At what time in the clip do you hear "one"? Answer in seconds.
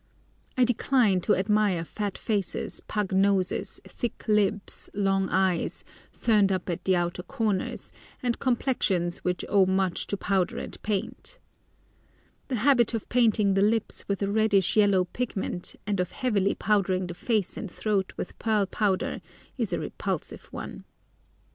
20.45-20.83